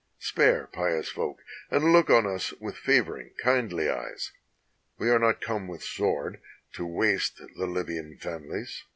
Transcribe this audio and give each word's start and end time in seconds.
Spare 0.17 0.65
pious 0.65 1.09
folk, 1.09 1.43
and 1.69 1.93
look 1.93 2.09
on 2.09 2.25
us 2.25 2.53
with 2.53 2.75
favoring, 2.75 3.33
kindly 3.43 3.87
eyes! 3.87 4.31
We 4.97 5.11
are 5.11 5.19
not 5.19 5.41
come 5.41 5.67
with 5.67 5.83
sword 5.83 6.41
to 6.73 6.87
waste 6.87 7.39
the 7.55 7.67
Libyan 7.67 8.17
fam 8.17 8.45
ilies. 8.49 8.81